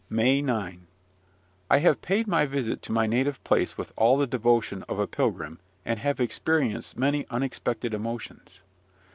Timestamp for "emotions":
7.93-8.61